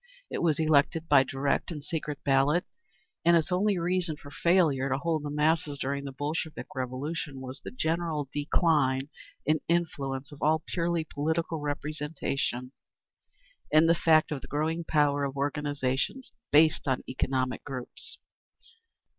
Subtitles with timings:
[0.31, 2.65] It was elected by direct and secret ballot,
[3.23, 7.61] and its only reason for failure to hold the masses during the Bolshevik Revolution was
[7.61, 9.09] the general decline
[9.45, 12.71] in influence of all purely political representation
[13.69, 18.17] in the fact of the growing power of organisations based on economic groups.